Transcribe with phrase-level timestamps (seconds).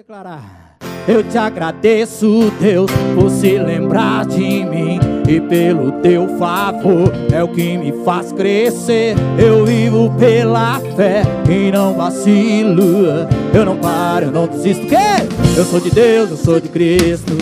[0.00, 0.78] declarar.
[1.06, 7.48] Eu te agradeço, Deus, por se lembrar de mim e pelo teu favor é o
[7.48, 9.14] que me faz crescer.
[9.38, 13.28] Eu vivo pela fé e não vacilo.
[13.52, 14.86] Eu não paro, eu não desisto.
[14.86, 15.58] Que?
[15.58, 17.34] Eu sou de Deus, eu sou de Cristo.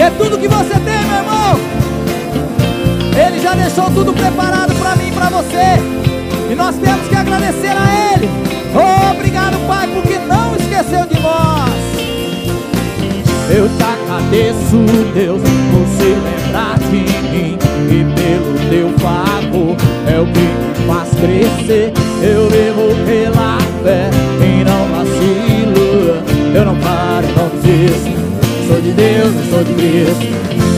[0.00, 1.60] É tudo que você tem, meu irmão.
[3.26, 6.50] Ele já deixou tudo preparado para mim e para você.
[6.50, 8.51] E nós temos que agradecer a Ele.
[9.22, 11.70] Obrigado, Pai, porque não esqueceu de nós.
[13.48, 15.40] Eu te agradeço, Deus,
[15.70, 17.56] por se lembrar de mim
[17.88, 19.76] e pelo teu favor
[20.08, 21.92] é o que me faz crescer.
[22.20, 26.20] Eu vivo pela fé e não vacilo.
[26.52, 28.10] Eu não paro, não desisto.
[28.66, 30.26] Sou de Deus, eu sou de Cristo.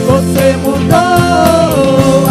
[0.06, 2.28] Você mudou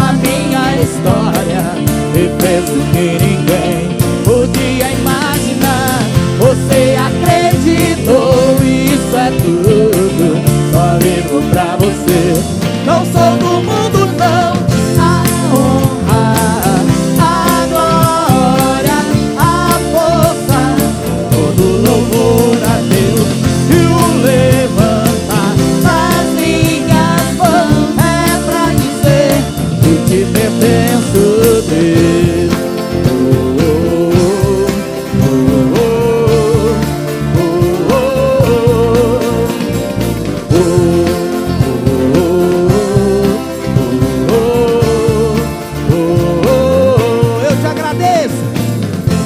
[47.44, 48.44] Eu te agradeço.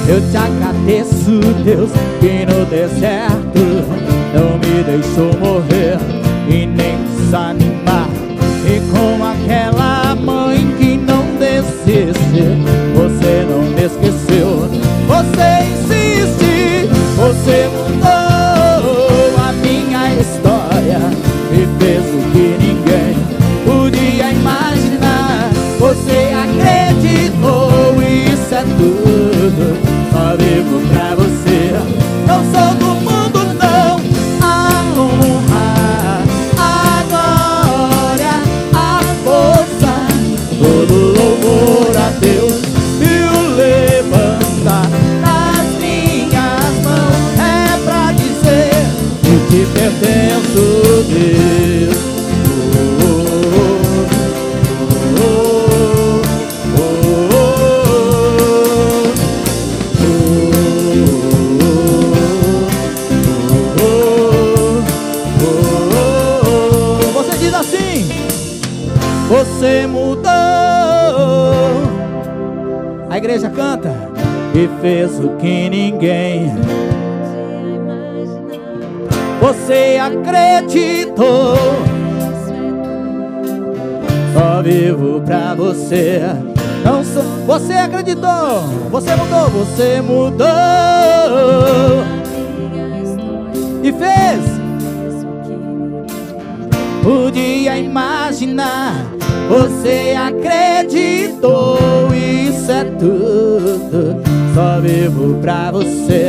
[0.09, 1.91] Eu te agradeço, Deus,
[2.21, 5.99] que no deserto não me deixou morrer
[6.49, 8.09] e nem desanimar.
[8.65, 12.45] E com aquela mãe que não desiste,
[12.95, 14.69] você não me esqueceu.
[15.07, 18.18] Você insiste, você mudou
[70.19, 71.89] mudou.
[73.11, 73.93] A igreja canta
[74.55, 76.53] e fez o que ninguém.
[79.41, 81.57] Você acreditou.
[84.35, 86.21] Só vivo pra você.
[86.85, 87.23] Não sou.
[87.47, 88.63] Você acreditou.
[88.91, 89.49] Você mudou.
[89.51, 90.49] Você mudou.
[93.83, 94.59] E fez.
[97.03, 99.18] Podia imaginar.
[99.49, 101.79] Você acreditou.
[102.15, 104.23] Isso é tudo.
[104.55, 106.29] Só vivo pra você.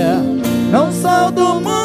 [0.72, 1.79] Não sou do mundo.